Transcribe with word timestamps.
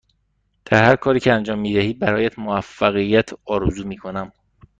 در 0.65 0.83
هرکاری 0.83 1.19
که 1.19 1.33
انجام 1.33 1.59
می 1.59 1.73
دهی 1.73 1.93
برایت 1.93 2.39
موفقیت 2.39 3.29
آرزو 3.45 3.87
می 3.87 3.97
کنم. 3.97 4.31